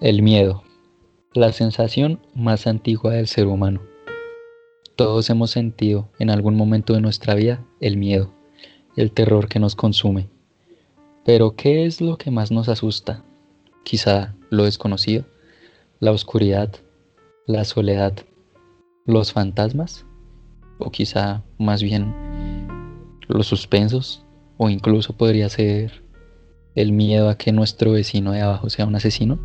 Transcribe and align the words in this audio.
El 0.00 0.22
miedo, 0.22 0.62
la 1.34 1.50
sensación 1.50 2.20
más 2.32 2.68
antigua 2.68 3.14
del 3.14 3.26
ser 3.26 3.48
humano. 3.48 3.80
Todos 4.94 5.28
hemos 5.28 5.50
sentido 5.50 6.08
en 6.20 6.30
algún 6.30 6.54
momento 6.54 6.92
de 6.94 7.00
nuestra 7.00 7.34
vida 7.34 7.64
el 7.80 7.96
miedo, 7.96 8.32
el 8.94 9.10
terror 9.10 9.48
que 9.48 9.58
nos 9.58 9.74
consume. 9.74 10.28
Pero 11.24 11.56
¿qué 11.56 11.84
es 11.84 12.00
lo 12.00 12.16
que 12.16 12.30
más 12.30 12.52
nos 12.52 12.68
asusta? 12.68 13.24
Quizá 13.82 14.36
lo 14.50 14.66
desconocido, 14.66 15.24
la 15.98 16.12
oscuridad, 16.12 16.72
la 17.48 17.64
soledad, 17.64 18.12
los 19.04 19.32
fantasmas, 19.32 20.06
o 20.78 20.92
quizá 20.92 21.42
más 21.58 21.82
bien 21.82 22.14
los 23.26 23.48
suspensos, 23.48 24.24
o 24.58 24.70
incluso 24.70 25.16
podría 25.16 25.48
ser 25.48 26.04
el 26.76 26.92
miedo 26.92 27.28
a 27.28 27.36
que 27.36 27.50
nuestro 27.50 27.90
vecino 27.90 28.30
de 28.30 28.42
abajo 28.42 28.70
sea 28.70 28.86
un 28.86 28.94
asesino. 28.94 29.40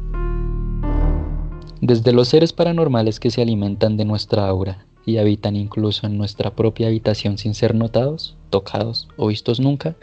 Desde 1.86 2.14
los 2.14 2.30
seres 2.30 2.54
paranormales 2.54 3.20
que 3.20 3.30
se 3.30 3.42
alimentan 3.42 3.98
de 3.98 4.06
nuestra 4.06 4.48
aura 4.48 4.86
y 5.06 5.18
habitan 5.18 5.58
incluso 5.58 6.08
en 6.08 6.18
nuestra 6.18 6.56
propia 6.56 6.88
habitación 6.88 7.38
sin 7.38 7.54
ser 7.54 7.76
notados, 7.76 8.38
tocados 8.50 9.10
o 9.18 9.28
vistos 9.28 9.60
nunca, 9.60 9.98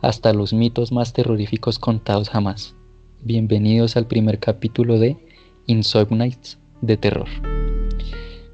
hasta 0.00 0.32
los 0.32 0.54
mitos 0.54 0.92
más 0.92 1.12
terroríficos 1.12 1.78
contados 1.78 2.30
jamás. 2.30 2.74
Bienvenidos 3.20 3.98
al 3.98 4.06
primer 4.06 4.38
capítulo 4.38 4.98
de 4.98 5.18
Insomnites 5.66 6.58
de 6.80 6.96
Terror. 6.96 7.28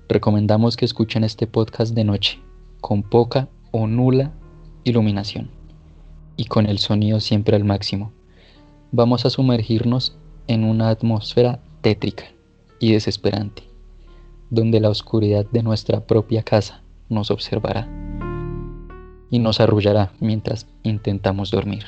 Recomendamos 0.09 0.77
que 0.77 0.87
escuchen 0.87 1.23
este 1.23 1.47
podcast 1.47 1.95
de 1.95 2.03
noche, 2.03 2.41
con 2.81 3.05
poca 3.05 3.49
o 3.71 3.87
nula 3.87 4.33
iluminación 4.83 5.53
y 6.37 6.47
con 6.47 6.67
el 6.67 6.79
sonido 6.79 7.21
siempre 7.21 7.55
al 7.55 7.63
máximo. 7.63 8.13
Vamos 8.91 9.25
a 9.25 9.31
sumergirnos 9.31 10.19
en 10.49 10.65
una 10.65 10.89
atmósfera 10.89 11.63
tétrica 11.81 12.36
y 12.79 12.93
desesperante, 12.93 13.65
donde 14.51 14.81
la 14.81 14.91
oscuridad 14.91 15.47
de 15.51 15.63
nuestra 15.63 16.07
propia 16.07 16.43
casa 16.43 16.83
nos 17.09 17.31
observará 17.31 17.89
y 19.31 19.39
nos 19.39 19.61
arrullará 19.61 20.13
mientras 20.21 20.67
intentamos 20.83 21.51
dormir 21.51 21.85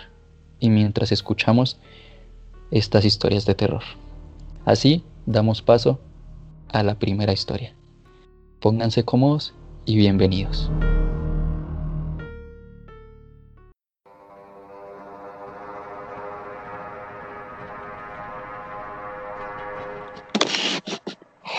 y 0.60 0.70
mientras 0.70 1.12
escuchamos 1.12 1.78
estas 2.70 3.04
historias 3.04 3.46
de 3.46 3.54
terror. 3.54 3.82
Así 4.64 5.02
damos 5.26 5.62
paso 5.62 6.00
a 6.72 6.82
la 6.82 6.98
primera 6.98 7.32
historia. 7.32 7.74
Pónganse 8.60 9.04
cómodos 9.04 9.54
y 9.86 9.96
bienvenidos. 9.96 10.70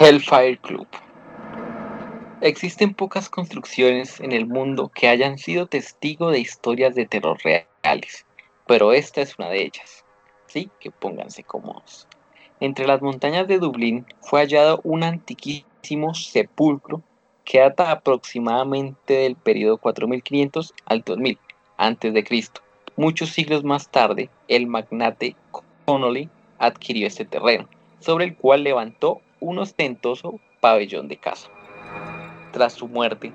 Hellfire 0.02 0.58
Club. 0.59 0.88
Existen 2.39 2.94
pocas 2.94 3.30
construcciones 3.30 4.22
en 4.22 4.31
el 4.31 4.47
mundo 4.47 4.89
que 4.95 5.09
hayan 5.09 5.38
sido 5.38 5.67
testigo 5.67 6.31
de 6.31 6.39
historias 6.39 6.95
de 6.95 7.06
terror 7.06 7.38
reales, 7.44 8.25
pero 8.66 8.94
esta 8.94 9.19
es 9.19 9.38
una 9.38 9.50
de 9.50 9.64
ellas. 9.64 10.06
Así 10.47 10.69
que 10.80 10.89
pónganse 10.89 11.44
cómodos. 11.44 12.08
Entre 12.61 12.88
las 12.88 13.01
montañas 13.01 13.46
de 13.50 13.59
Dublín 13.59 14.06
fue 14.22 14.40
hallado 14.40 14.79
un 14.85 15.03
antiquísimo 15.03 16.13
sepulcro 16.13 17.02
que 17.44 17.59
data 17.59 17.91
aproximadamente 17.91 19.16
del 19.16 19.35
periodo 19.35 19.79
4500 19.79 20.75
al 20.85 21.02
2000 21.02 21.38
a.C. 21.75 22.44
Muchos 22.96 23.31
siglos 23.31 23.66
más 23.66 23.90
tarde, 23.90 24.29
el 24.47 24.66
magnate 24.66 25.35
Connolly 25.84 26.29
adquirió 26.57 27.06
este 27.06 27.25
terreno, 27.25 27.68
sobre 28.00 28.23
el 28.23 28.38
cual 28.38 28.63
levantó 28.63 29.19
un 29.39 29.59
ostentoso 29.59 30.39
pabellón 30.59 31.07
de 31.07 31.17
casa. 31.17 31.50
Tras 32.51 32.73
su 32.73 32.88
muerte, 32.88 33.31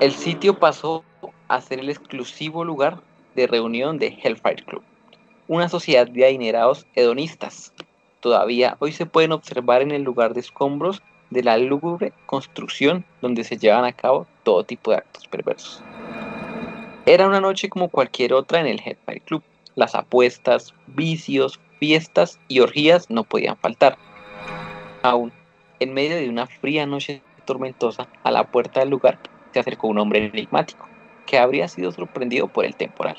el 0.00 0.12
sitio 0.12 0.58
pasó 0.58 1.04
a 1.48 1.60
ser 1.60 1.80
el 1.80 1.90
exclusivo 1.90 2.64
lugar 2.64 3.00
de 3.34 3.46
reunión 3.46 3.98
de 3.98 4.18
Hellfire 4.22 4.64
Club, 4.64 4.82
una 5.48 5.68
sociedad 5.68 6.06
de 6.08 6.24
adinerados 6.24 6.86
hedonistas. 6.94 7.72
Todavía 8.20 8.76
hoy 8.78 8.92
se 8.92 9.06
pueden 9.06 9.32
observar 9.32 9.82
en 9.82 9.90
el 9.90 10.02
lugar 10.02 10.34
de 10.34 10.40
escombros 10.40 11.02
de 11.30 11.42
la 11.42 11.56
lúgubre 11.56 12.12
construcción 12.26 13.04
donde 13.20 13.42
se 13.44 13.56
llevan 13.56 13.84
a 13.84 13.92
cabo 13.92 14.26
todo 14.42 14.64
tipo 14.64 14.90
de 14.90 14.98
actos 14.98 15.26
perversos. 15.26 15.82
Era 17.06 17.26
una 17.26 17.40
noche 17.40 17.68
como 17.68 17.88
cualquier 17.88 18.32
otra 18.32 18.60
en 18.60 18.66
el 18.66 18.80
Hellfire 18.80 19.20
Club. 19.20 19.42
Las 19.74 19.94
apuestas, 19.94 20.74
vicios, 20.86 21.58
fiestas 21.80 22.38
y 22.46 22.60
orgías 22.60 23.10
no 23.10 23.24
podían 23.24 23.56
faltar. 23.56 23.98
Aún, 25.02 25.32
en 25.80 25.94
medio 25.94 26.16
de 26.16 26.28
una 26.28 26.46
fría 26.46 26.86
noche 26.86 27.22
tormentosa, 27.44 28.06
a 28.22 28.30
la 28.30 28.44
puerta 28.44 28.78
del 28.78 28.90
lugar 28.90 29.18
se 29.52 29.58
acercó 29.58 29.88
un 29.88 29.98
hombre 29.98 30.26
enigmático, 30.26 30.88
que 31.26 31.38
habría 31.38 31.66
sido 31.66 31.90
sorprendido 31.90 32.46
por 32.46 32.64
el 32.64 32.76
temporal. 32.76 33.16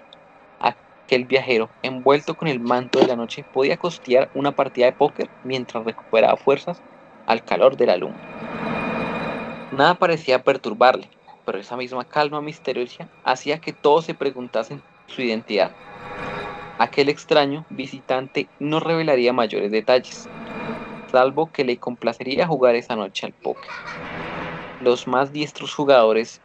Aquel 0.62 1.26
viajero, 1.26 1.70
envuelto 1.82 2.36
con 2.36 2.48
el 2.48 2.62
manto 2.62 3.00
de 3.00 3.08
la 3.08 3.18
noche, 3.18 3.44
podía 3.44 3.76
costear 3.76 4.30
una 4.34 4.54
partida 4.54 4.86
de 4.86 4.94
póker 4.94 5.30
mientras 5.44 5.84
recuperaba 5.84 6.38
fuerzas 6.38 6.82
al 7.26 7.44
calor 7.44 7.76
de 7.76 7.86
la 7.86 7.98
luna. 7.98 8.16
Nada 9.74 9.96
parecía 9.96 10.42
perturbarle, 10.42 11.10
pero 11.46 11.58
esa 11.58 11.76
misma 11.76 12.06
calma 12.06 12.40
misteriosa 12.40 13.10
hacía 13.26 13.60
que 13.60 13.74
todos 13.74 14.06
se 14.06 14.14
preguntasen 14.14 14.82
su 15.08 15.22
identidad. 15.22 15.72
Aquel 16.78 17.10
extraño 17.10 17.66
visitante 17.70 18.48
no 18.60 18.80
revelaría 18.80 19.34
mayores 19.34 19.70
detalles, 19.72 20.30
salvo 21.14 21.52
que 21.52 21.64
le 21.64 21.78
complacería 21.78 22.48
jugar 22.48 22.74
esa 22.74 22.96
noche 22.96 23.28
al 23.28 23.34
póker. 23.34 23.70
Los 24.82 25.08
más 25.08 25.32
diestros 25.32 25.76
jugadores 25.76 26.42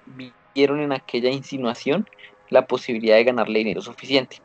vieron 0.55 0.81
en 0.81 0.93
aquella 0.93 1.31
insinuación 1.31 2.07
la 2.51 2.67
posibilidad 2.67 3.17
de 3.17 3.25
ganarle 3.25 3.61
dinero 3.61 3.81
suficiente. 3.81 4.43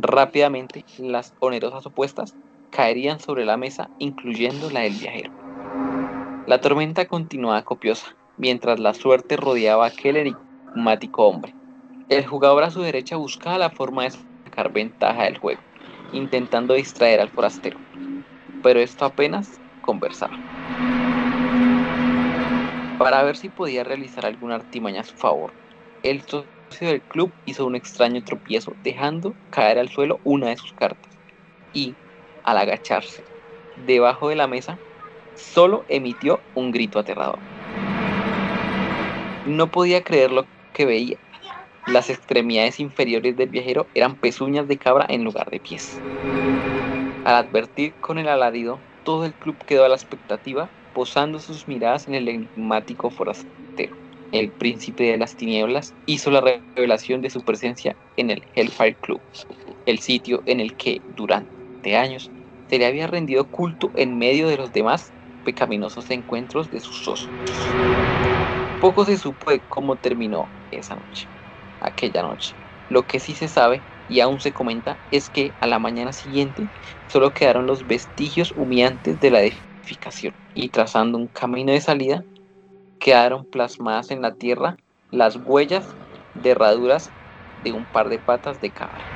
Rápidamente, 0.00 0.84
las 0.98 1.32
onerosas 1.38 1.86
opuestas 1.86 2.34
caerían 2.70 3.20
sobre 3.20 3.44
la 3.44 3.56
mesa, 3.56 3.88
incluyendo 4.00 4.68
la 4.68 4.80
del 4.80 4.94
viajero. 4.94 5.30
La 6.48 6.60
tormenta 6.60 7.06
continuaba 7.06 7.62
copiosa, 7.62 8.16
mientras 8.38 8.80
la 8.80 8.94
suerte 8.94 9.36
rodeaba 9.36 9.84
a 9.84 9.88
aquel 9.88 10.16
enigmático 10.16 11.28
hombre. 11.28 11.54
El 12.08 12.26
jugador 12.26 12.64
a 12.64 12.70
su 12.72 12.82
derecha 12.82 13.16
buscaba 13.16 13.58
la 13.58 13.70
forma 13.70 14.02
de 14.02 14.10
sacar 14.10 14.72
ventaja 14.72 15.22
del 15.22 15.38
juego, 15.38 15.60
intentando 16.12 16.74
distraer 16.74 17.20
al 17.20 17.28
forastero 17.28 17.78
pero 18.62 18.80
esto 18.80 19.04
apenas 19.04 19.60
conversaba. 19.82 20.38
Para 22.98 23.22
ver 23.24 23.36
si 23.36 23.48
podía 23.48 23.84
realizar 23.84 24.24
alguna 24.26 24.54
artimaña 24.56 25.00
a 25.00 25.04
su 25.04 25.16
favor, 25.16 25.52
el 26.02 26.22
socio 26.22 26.46
del 26.80 27.00
club 27.02 27.32
hizo 27.46 27.66
un 27.66 27.74
extraño 27.74 28.22
tropiezo, 28.22 28.74
dejando 28.84 29.34
caer 29.50 29.78
al 29.78 29.88
suelo 29.88 30.20
una 30.24 30.48
de 30.48 30.56
sus 30.56 30.72
cartas. 30.72 31.12
Y, 31.74 31.94
al 32.44 32.58
agacharse 32.58 33.24
debajo 33.86 34.28
de 34.28 34.36
la 34.36 34.46
mesa, 34.46 34.78
solo 35.34 35.84
emitió 35.88 36.40
un 36.54 36.70
grito 36.70 36.98
aterrador. 36.98 37.38
No 39.46 39.66
podía 39.66 40.02
creer 40.02 40.30
lo 40.30 40.46
que 40.72 40.86
veía. 40.86 41.16
Las 41.86 42.10
extremidades 42.10 42.78
inferiores 42.78 43.36
del 43.36 43.48
viajero 43.48 43.86
eran 43.94 44.14
pezuñas 44.14 44.68
de 44.68 44.76
cabra 44.76 45.06
en 45.08 45.24
lugar 45.24 45.50
de 45.50 45.58
pies. 45.58 46.00
Al 47.24 47.36
advertir 47.36 47.96
con 48.00 48.18
el 48.18 48.28
alarido, 48.28 48.84
todo 49.04 49.24
el 49.24 49.36
club 49.36 49.58
quedó 49.66 49.84
a 49.84 49.88
la 49.88 49.94
expectativa, 49.94 50.72
posando 50.92 51.38
sus 51.38 51.68
miradas 51.68 52.06
en 52.08 52.14
el 52.14 52.28
enigmático 52.28 53.10
forastero. 53.10 53.96
El 54.32 54.52
príncipe 54.52 55.04
de 55.04 55.18
las 55.18 55.36
tinieblas 55.36 55.94
hizo 56.06 56.30
la 56.30 56.62
revelación 56.74 57.20
de 57.20 57.30
su 57.30 57.42
presencia 57.44 57.98
en 58.16 58.30
el 58.30 58.42
Hellfire 58.54 58.96
Club, 58.96 59.22
el 59.84 59.98
sitio 60.00 60.42
en 60.46 60.60
el 60.60 60.76
que 60.76 61.02
durante 61.06 61.96
años 61.96 62.32
se 62.68 62.78
le 62.78 62.86
había 62.86 63.06
rendido 63.06 63.48
culto 63.48 63.92
en 63.94 64.18
medio 64.18 64.48
de 64.48 64.56
los 64.56 64.72
demás 64.72 65.14
pecaminosos 65.44 66.10
encuentros 66.10 66.70
de 66.70 66.80
sus 66.80 67.02
socios. 67.02 67.78
Poco 68.78 69.04
se 69.04 69.16
supo 69.16 69.50
de 69.50 69.62
cómo 69.68 69.96
terminó 69.98 70.52
esa 70.70 70.96
noche, 70.96 71.30
aquella 71.80 72.22
noche. 72.22 72.56
Lo 72.88 73.06
que 73.06 73.20
sí 73.20 73.34
se 73.34 73.48
sabe 73.48 73.84
y 74.08 74.20
aún 74.20 74.40
se 74.40 74.52
comenta 74.52 74.98
es 75.10 75.30
que 75.30 75.52
a 75.60 75.66
la 75.66 75.78
mañana 75.78 76.12
siguiente 76.12 76.68
solo 77.08 77.32
quedaron 77.32 77.66
los 77.66 77.86
vestigios 77.86 78.52
humeantes 78.56 79.20
de 79.20 79.30
la 79.30 79.42
edificación 79.42 80.34
y 80.54 80.68
trazando 80.68 81.18
un 81.18 81.28
camino 81.28 81.72
de 81.72 81.80
salida 81.80 82.24
quedaron 82.98 83.44
plasmadas 83.44 84.10
en 84.10 84.22
la 84.22 84.34
tierra 84.34 84.76
las 85.10 85.36
huellas 85.36 85.86
de 86.34 86.50
herraduras 86.50 87.10
de 87.62 87.72
un 87.72 87.84
par 87.84 88.08
de 88.08 88.18
patas 88.18 88.60
de 88.60 88.70
cabra. 88.70 89.12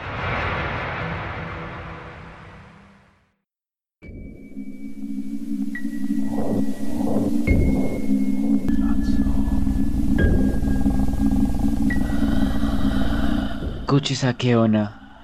Kuchisake 13.87 14.53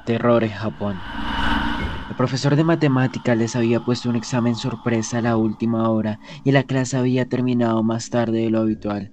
Terror 0.07 0.45
en 0.45 0.51
Japón. 0.51 0.97
El 2.09 2.15
profesor 2.15 2.55
de 2.55 2.63
matemática 2.63 3.35
les 3.35 3.57
había 3.57 3.81
puesto 3.81 4.09
un 4.09 4.15
examen 4.15 4.55
sorpresa 4.55 5.19
a 5.19 5.23
la 5.23 5.37
última 5.37 5.91
hora 5.91 6.21
y 6.45 6.53
la 6.53 6.63
clase 6.63 6.97
había 6.97 7.29
terminado 7.29 7.83
más 7.83 8.09
tarde 8.09 8.43
de 8.43 8.51
lo 8.51 8.61
habitual. 8.61 9.11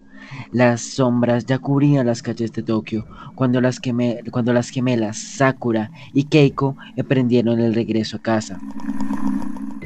Las 0.51 0.81
sombras 0.81 1.47
ya 1.47 1.57
cubrían 1.57 2.05
las 2.05 2.21
calles 2.21 2.51
de 2.51 2.61
Tokio 2.61 3.07
cuando 3.33 3.59
las, 3.59 3.81
cuando 4.29 4.53
las 4.53 4.69
gemelas 4.69 5.17
Sakura 5.17 5.89
y 6.13 6.25
Keiko 6.25 6.77
emprendieron 6.95 7.59
el 7.59 7.73
regreso 7.73 8.17
a 8.17 8.21
casa. 8.21 8.59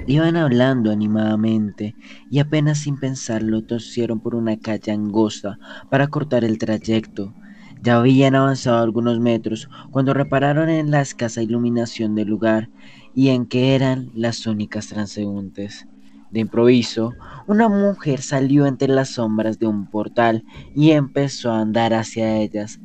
Iban 0.07 0.35
hablando 0.35 0.91
animadamente 0.91 1.95
y 2.29 2.39
apenas 2.39 2.79
sin 2.79 2.99
pensarlo 2.99 3.63
tosieron 3.63 4.19
por 4.19 4.35
una 4.35 4.57
calle 4.57 4.91
angosta 4.91 5.57
para 5.89 6.07
cortar 6.07 6.43
el 6.43 6.57
trayecto. 6.57 7.33
Ya 7.83 7.97
habían 7.97 8.33
avanzado 8.33 8.81
algunos 8.81 9.19
metros 9.19 9.69
cuando 9.91 10.13
repararon 10.13 10.69
en 10.69 10.89
la 10.89 11.01
escasa 11.01 11.41
iluminación 11.41 12.15
del 12.15 12.29
lugar 12.29 12.69
y 13.13 13.27
en 13.27 13.45
que 13.45 13.75
eran 13.75 14.09
las 14.13 14.47
únicas 14.47 14.87
transeúntes. 14.87 15.85
De 16.31 16.39
improviso, 16.39 17.11
una 17.45 17.67
mujer 17.67 18.21
salió 18.21 18.67
entre 18.67 18.87
las 18.87 19.09
sombras 19.09 19.59
de 19.59 19.67
un 19.67 19.87
portal 19.87 20.45
y 20.73 20.91
empezó 20.91 21.51
a 21.51 21.59
andar 21.59 21.93
hacia 21.93 22.37
ellas. 22.37 22.79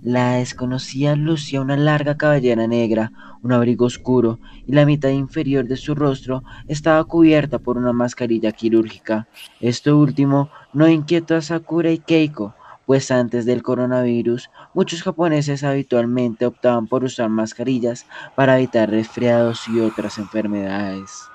La 0.00 0.34
desconocida 0.34 1.16
lucía 1.16 1.60
una 1.60 1.76
larga 1.76 2.16
cabellera 2.16 2.68
negra, 2.68 3.10
un 3.42 3.50
abrigo 3.50 3.86
oscuro 3.86 4.38
y 4.64 4.72
la 4.72 4.86
mitad 4.86 5.08
inferior 5.08 5.66
de 5.66 5.76
su 5.76 5.96
rostro 5.96 6.44
estaba 6.68 7.02
cubierta 7.02 7.58
por 7.58 7.76
una 7.76 7.92
mascarilla 7.92 8.52
quirúrgica. 8.52 9.26
Esto 9.58 9.98
último 9.98 10.48
no 10.72 10.88
inquietó 10.88 11.34
a 11.34 11.42
Sakura 11.42 11.90
y 11.90 11.98
Keiko, 11.98 12.54
pues 12.88 13.10
antes 13.10 13.44
del 13.44 13.62
coronavirus 13.62 14.50
muchos 14.72 15.02
japoneses 15.02 15.62
habitualmente 15.62 16.46
optaban 16.46 16.88
por 16.88 17.04
usar 17.04 17.28
mascarillas 17.28 18.06
para 18.34 18.56
evitar 18.56 18.88
resfriados 18.88 19.68
y 19.68 19.78
otras 19.78 20.16
enfermedades. 20.16 21.30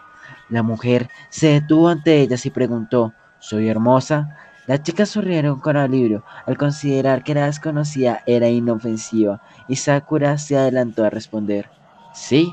La 0.50 0.64
mujer 0.64 1.12
se 1.30 1.50
detuvo 1.50 1.90
ante 1.90 2.22
ellas 2.22 2.48
y 2.48 2.50
preguntó, 2.50 3.14
¿Soy 3.38 3.70
hermosa? 3.70 4.36
Las 4.66 4.82
chicas 4.82 5.10
sonrieron 5.10 5.60
con 5.60 5.78
alivio 5.78 6.24
al 6.48 6.58
considerar 6.58 7.24
que 7.24 7.36
la 7.36 7.46
desconocida 7.46 8.24
era 8.26 8.50
inofensiva 8.50 9.40
y 9.68 9.76
Sakura 9.76 10.40
se 10.40 10.58
adelantó 10.58 11.04
a 11.04 11.12
responder, 11.12 11.70
¿sí? 12.16 12.52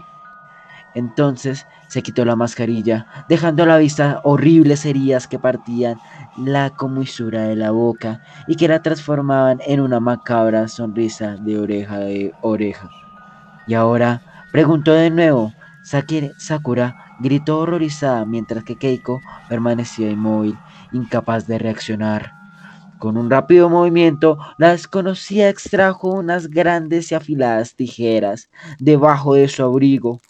Entonces 0.95 1.67
se 1.89 2.03
quitó 2.03 2.25
la 2.25 2.37
mascarilla, 2.37 3.07
dejando 3.29 3.63
a 3.63 3.67
la 3.67 3.79
vista 3.79 4.21
horribles 4.25 4.85
heridas 4.85 5.29
que 5.29 5.39
partían 5.39 6.01
la 6.37 6.71
comisura 6.71 7.43
de 7.43 7.57
la 7.57 7.71
boca 7.71 8.23
y 8.47 8.57
que 8.57 8.69
la 8.69 8.83
transformaban 8.83 9.61
en 9.67 9.81
una 9.81 10.01
macabra 10.01 10.69
sonrisa 10.69 11.37
de 11.37 11.59
oreja 11.59 11.99
de 11.99 12.35
oreja. 12.41 12.91
Y 13.67 13.75
ahora 13.75 14.23
preguntó 14.53 14.93
de 14.93 15.11
nuevo. 15.11 15.53
Sakura 15.83 17.17
gritó 17.21 17.59
horrorizada 17.59 18.25
mientras 18.25 18.65
que 18.65 18.77
Keiko 18.77 19.21
permanecía 19.49 20.11
inmóvil, 20.11 20.57
incapaz 20.93 21.47
de 21.47 21.59
reaccionar. 21.59 22.33
Con 22.99 23.17
un 23.17 23.31
rápido 23.31 23.71
movimiento, 23.71 24.39
la 24.59 24.73
desconocida 24.73 25.49
extrajo 25.49 26.11
unas 26.11 26.49
grandes 26.49 27.11
y 27.11 27.15
afiladas 27.15 27.75
tijeras 27.75 28.51
debajo 28.79 29.35
de 29.35 29.49
su 29.49 29.63
abrigo 29.63 30.21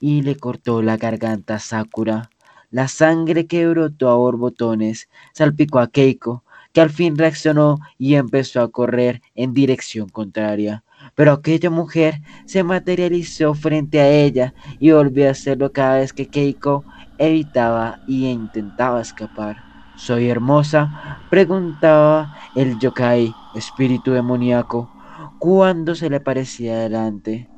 y 0.00 0.22
le 0.22 0.36
cortó 0.36 0.82
la 0.82 0.96
garganta 0.96 1.54
a 1.54 1.58
Sakura. 1.60 2.30
La 2.70 2.86
sangre 2.86 3.46
que 3.46 3.66
brotó 3.66 4.10
a 4.10 4.16
borbotones 4.16 5.08
salpicó 5.32 5.78
a 5.78 5.88
Keiko, 5.88 6.44
que 6.74 6.82
al 6.82 6.90
fin 6.90 7.16
reaccionó 7.16 7.78
y 7.96 8.16
empezó 8.16 8.60
a 8.60 8.70
correr 8.70 9.22
en 9.34 9.54
dirección 9.54 10.10
contraria. 10.10 10.84
Pero 11.14 11.32
aquella 11.32 11.70
mujer 11.70 12.20
se 12.44 12.62
materializó 12.62 13.54
frente 13.54 14.00
a 14.00 14.10
ella 14.10 14.52
y 14.78 14.90
volvió 14.90 15.28
a 15.28 15.30
hacerlo 15.30 15.72
cada 15.72 15.98
vez 16.00 16.12
que 16.12 16.28
Keiko 16.28 16.84
evitaba 17.16 18.00
y 18.06 18.26
intentaba 18.26 19.00
escapar. 19.00 19.56
¿Soy 19.96 20.28
hermosa? 20.28 21.22
preguntaba 21.30 22.36
el 22.54 22.78
yokai, 22.78 23.32
espíritu 23.54 24.12
demoníaco, 24.12 24.90
cuando 25.38 25.94
se 25.94 26.10
le 26.10 26.20
parecía 26.20 26.78
delante. 26.78 27.48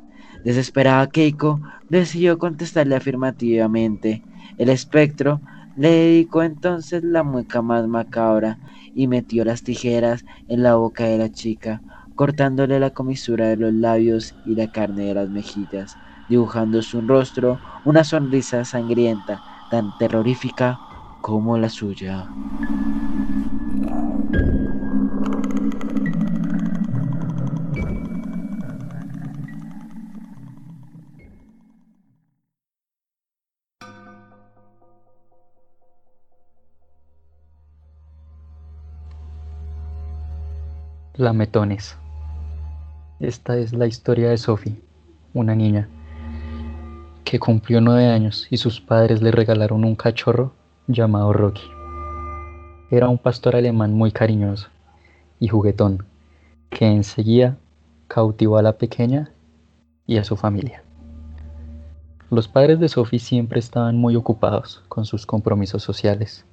Desesperada 0.45 1.09
Keiko 1.09 1.61
decidió 1.89 2.39
contestarle 2.39 2.95
afirmativamente. 2.95 4.23
El 4.57 4.69
espectro 4.71 5.43
le 5.75 5.91
dedicó 5.91 6.43
entonces 6.43 7.03
la 7.05 7.23
mueca 7.23 7.63
más 7.63 7.87
macabra 7.87 8.59
y 8.95 9.07
metió 9.09 9.45
las 9.45 9.63
tijeras 9.63 10.25
en 10.47 10.63
la 10.63 10.77
boca 10.77 11.05
de 11.05 11.19
la 11.19 11.31
chica, 11.31 11.83
cortándole 12.15 12.81
la 12.81 12.91
comisura 12.91 13.49
de 13.49 13.57
los 13.57 13.73
labios 13.73 14.35
y 14.43 14.55
la 14.57 14.69
carne 14.69 15.07
de 15.07 15.15
las 15.15 15.31
mejillas, 15.31 15.99
dibujando 16.27 16.83
su 16.83 17.01
rostro 17.03 17.61
una 17.85 18.05
sonrisa 18.05 18.65
sangrienta, 18.65 19.43
tan 19.69 19.93
terrorífica 19.93 20.81
como 21.21 21.59
la 21.59 21.69
suya. 21.69 22.35
Lametones. 41.21 41.99
Esta 43.21 43.59
es 43.59 43.75
la 43.75 43.87
historia 43.87 44.31
de 44.31 44.39
Sophie, 44.39 44.81
una 45.35 45.55
niña 45.55 45.87
que 47.25 47.39
cumplió 47.39 47.83
nueve 47.83 48.07
años 48.07 48.47
y 48.49 48.57
sus 48.57 48.81
padres 48.81 49.21
le 49.21 49.31
regalaron 49.31 49.85
un 49.85 49.97
cachorro 49.97 50.55
llamado 50.87 51.35
Rocky. 51.35 51.61
Era 52.91 53.11
un 53.11 53.19
pastor 53.19 53.55
alemán 53.55 53.93
muy 53.93 54.13
cariñoso 54.13 54.69
y 55.39 55.49
juguetón 55.49 56.07
que 56.71 56.87
enseguida 56.87 57.59
cautivó 58.09 58.57
a 58.57 58.63
la 58.63 58.79
pequeña 58.79 59.31
y 60.07 60.17
a 60.17 60.25
su 60.25 60.37
familia. 60.39 60.83
Los 62.31 62.49
padres 62.49 62.81
de 62.81 62.89
Sophie 62.89 63.19
siempre 63.19 63.61
estaban 63.61 63.99
muy 63.99 64.17
ocupados 64.17 64.83
con 64.89 65.05
sus 65.05 65.27
compromisos 65.27 65.83
sociales 65.83 66.47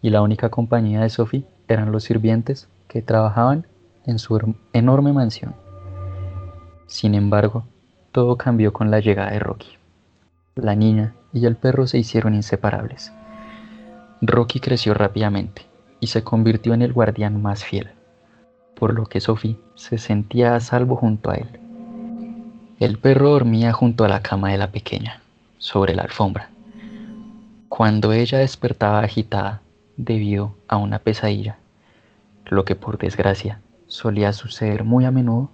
y 0.00 0.10
la 0.10 0.22
única 0.22 0.48
compañía 0.48 1.00
de 1.00 1.10
Sophie 1.10 1.44
eran 1.66 1.90
los 1.90 2.04
sirvientes 2.04 2.68
que 2.86 3.02
trabajaban 3.02 3.66
en 4.06 4.18
su 4.18 4.54
enorme 4.72 5.12
mansión. 5.12 5.54
Sin 6.86 7.14
embargo, 7.14 7.64
todo 8.12 8.36
cambió 8.36 8.72
con 8.72 8.90
la 8.90 9.00
llegada 9.00 9.32
de 9.32 9.40
Rocky. 9.40 9.76
La 10.54 10.74
niña 10.74 11.14
y 11.32 11.44
el 11.46 11.56
perro 11.56 11.86
se 11.86 11.98
hicieron 11.98 12.34
inseparables. 12.34 13.12
Rocky 14.22 14.60
creció 14.60 14.94
rápidamente 14.94 15.66
y 16.00 16.06
se 16.06 16.24
convirtió 16.24 16.72
en 16.72 16.82
el 16.82 16.92
guardián 16.92 17.42
más 17.42 17.64
fiel, 17.64 17.90
por 18.74 18.94
lo 18.94 19.06
que 19.06 19.20
Sophie 19.20 19.58
se 19.74 19.98
sentía 19.98 20.54
a 20.54 20.60
salvo 20.60 20.96
junto 20.96 21.30
a 21.30 21.34
él. 21.34 21.60
El 22.78 22.98
perro 22.98 23.30
dormía 23.30 23.72
junto 23.72 24.04
a 24.04 24.08
la 24.08 24.22
cama 24.22 24.50
de 24.50 24.58
la 24.58 24.70
pequeña, 24.70 25.20
sobre 25.58 25.94
la 25.94 26.02
alfombra. 26.02 26.50
Cuando 27.68 28.12
ella 28.12 28.38
despertaba 28.38 29.00
agitada 29.00 29.60
debido 29.96 30.54
a 30.68 30.76
una 30.76 30.98
pesadilla, 30.98 31.58
lo 32.46 32.64
que 32.64 32.76
por 32.76 32.96
desgracia 32.96 33.60
solía 33.96 34.34
suceder 34.34 34.84
muy 34.84 35.06
a 35.06 35.10
menudo, 35.10 35.48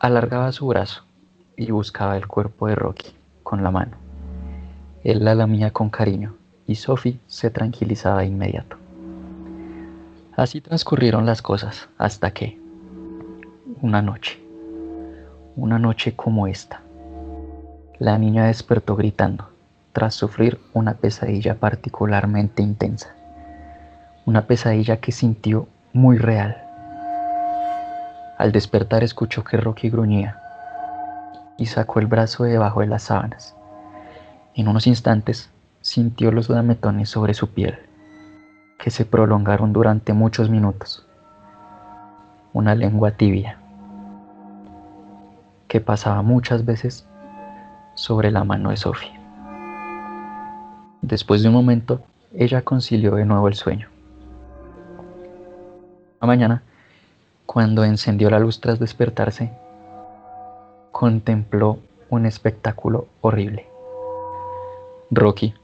alargaba 0.00 0.50
su 0.50 0.66
brazo 0.66 1.04
y 1.54 1.70
buscaba 1.70 2.16
el 2.16 2.26
cuerpo 2.26 2.68
de 2.68 2.74
Rocky 2.74 3.14
con 3.42 3.62
la 3.62 3.70
mano. 3.70 3.98
Él 5.04 5.22
la 5.22 5.34
lamía 5.34 5.70
con 5.72 5.90
cariño 5.90 6.34
y 6.66 6.76
Sophie 6.76 7.20
se 7.26 7.50
tranquilizaba 7.50 8.20
de 8.20 8.28
inmediato. 8.28 8.78
Así 10.36 10.62
transcurrieron 10.62 11.26
las 11.26 11.42
cosas 11.42 11.88
hasta 11.98 12.30
que, 12.30 12.58
una 13.82 14.00
noche, 14.00 14.42
una 15.54 15.78
noche 15.78 16.16
como 16.16 16.46
esta, 16.46 16.80
la 17.98 18.16
niña 18.18 18.46
despertó 18.46 18.96
gritando 18.96 19.50
tras 19.92 20.14
sufrir 20.14 20.58
una 20.72 20.94
pesadilla 20.94 21.56
particularmente 21.56 22.62
intensa, 22.62 23.14
una 24.24 24.46
pesadilla 24.46 24.96
que 24.98 25.12
sintió 25.12 25.68
muy 25.92 26.16
real 26.18 26.65
al 28.38 28.52
despertar 28.52 29.02
escuchó 29.02 29.44
que 29.44 29.56
Rocky 29.56 29.90
gruñía 29.90 30.40
y 31.58 31.66
sacó 31.66 32.00
el 32.00 32.06
brazo 32.06 32.44
de 32.44 32.52
debajo 32.52 32.80
de 32.80 32.86
las 32.86 33.04
sábanas. 33.04 33.56
En 34.54 34.68
unos 34.68 34.86
instantes 34.86 35.50
sintió 35.80 36.32
los 36.32 36.48
lametones 36.48 37.08
sobre 37.08 37.34
su 37.34 37.48
piel, 37.48 37.78
que 38.78 38.90
se 38.90 39.04
prolongaron 39.04 39.72
durante 39.72 40.12
muchos 40.12 40.50
minutos. 40.50 41.06
Una 42.52 42.74
lengua 42.74 43.12
tibia, 43.12 43.58
que 45.68 45.80
pasaba 45.80 46.22
muchas 46.22 46.64
veces 46.64 47.06
sobre 47.94 48.30
la 48.30 48.44
mano 48.44 48.70
de 48.70 48.76
Sophie. 48.76 49.12
Después 51.02 51.42
de 51.42 51.48
un 51.48 51.54
momento, 51.54 52.02
ella 52.34 52.62
concilió 52.62 53.14
de 53.14 53.24
nuevo 53.24 53.48
el 53.48 53.54
sueño. 53.54 53.88
Mañana, 56.20 56.62
cuando 57.56 57.84
encendió 57.84 58.28
la 58.28 58.38
luz 58.38 58.60
tras 58.60 58.78
despertarse, 58.78 59.50
contempló 60.92 61.78
un 62.10 62.26
espectáculo 62.26 63.06
horrible. 63.22 63.66
Rocky 65.10 65.54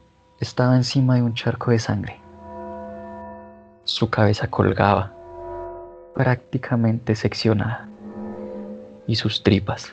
estaba 0.40 0.75
encima 0.76 1.16
de 1.16 1.22
un 1.22 1.34
charco 1.34 1.70
de 1.70 1.78
sangre. 1.78 2.18
Su 3.84 4.08
cabeza 4.08 4.49
colgaba, 4.49 5.12
prácticamente 6.14 7.14
seccionada, 7.14 7.87
y 9.06 9.16
sus 9.16 9.42
tripas 9.42 9.92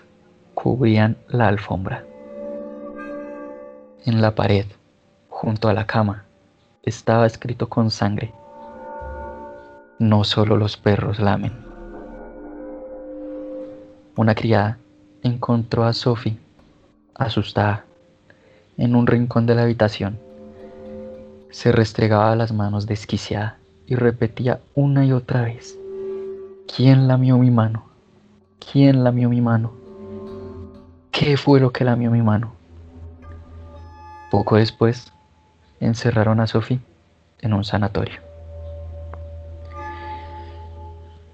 cubrían 0.53 1.17
la 1.27 1.49
alfombra. 1.49 2.05
En 4.05 4.21
la 4.21 4.35
pared, 4.35 4.67
junto 5.27 5.67
a 5.67 5.73
la 5.73 5.85
cama, 5.85 6.23
estaba 6.81 7.25
escrito 7.25 7.67
con 7.67 7.91
sangre. 7.91 8.31
No 9.99 10.23
solo 10.23 10.55
los 10.55 10.77
perros 10.77 11.19
lamen. 11.19 11.67
Una 14.19 14.35
criada 14.35 14.77
encontró 15.23 15.85
a 15.85 15.93
Sophie, 15.93 16.37
asustada, 17.15 17.85
en 18.75 18.93
un 18.93 19.07
rincón 19.07 19.45
de 19.45 19.55
la 19.55 19.63
habitación. 19.63 20.19
Se 21.51 21.71
restregaba 21.71 22.35
las 22.35 22.51
manos 22.51 22.85
desquiciada 22.85 23.59
y 23.87 23.95
repetía 23.95 24.59
una 24.75 25.05
y 25.05 25.13
otra 25.13 25.43
vez, 25.43 25.79
¿quién 26.75 27.07
lamió 27.07 27.37
mi 27.37 27.49
mano? 27.49 27.85
¿Quién 28.59 29.05
lamió 29.05 29.29
mi 29.29 29.39
mano? 29.39 29.71
¿Qué 31.11 31.37
fue 31.37 31.61
lo 31.61 31.71
que 31.71 31.85
lamió 31.85 32.11
mi 32.11 32.21
mano? 32.21 32.51
Poco 34.31 34.57
después, 34.57 35.13
encerraron 35.79 36.41
a 36.41 36.47
Sophie 36.47 36.81
en 37.39 37.53
un 37.53 37.63
sanatorio. 37.63 38.19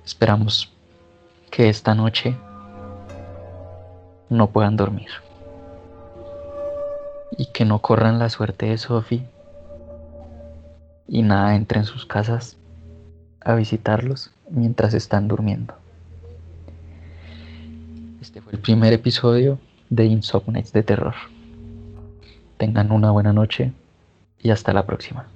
Esperamos 0.06 0.72
que 1.50 1.68
esta 1.68 1.96
noche 1.96 2.38
no 4.29 4.50
puedan 4.50 4.77
dormir 4.77 5.10
y 7.38 7.48
que 7.48 7.65
no 7.65 7.79
corran 7.79 8.20
la 8.20 8.29
suerte 8.29 8.67
de 8.67 8.77
Sophie 8.77 9.25
y 11.08 11.22
nada 11.22 11.55
entre 11.55 11.79
en 11.79 11.86
sus 11.86 12.05
casas 12.05 12.58
a 13.41 13.55
visitarlos 13.55 14.32
mientras 14.50 14.94
están 14.94 15.27
durmiendo. 15.27 15.75
Este 18.22 18.41
fue 18.41 18.53
el 18.53 18.60
primer 18.60 18.94
episodio 18.94 19.60
de 19.89 20.05
Insomniacs 20.05 20.74
de 20.74 20.84
Terror. 20.84 21.15
Tengan 22.58 22.91
una 22.91 23.12
buena 23.12 23.34
noche 23.34 23.72
y 24.41 24.50
hasta 24.50 24.74
la 24.74 24.86
próxima. 24.86 25.27